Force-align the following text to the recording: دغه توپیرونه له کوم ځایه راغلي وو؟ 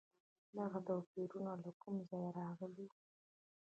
دغه 0.57 0.79
توپیرونه 0.87 1.51
له 1.63 1.71
کوم 1.81 1.95
ځایه 2.09 2.31
راغلي 2.39 2.85
وو؟ 2.89 2.97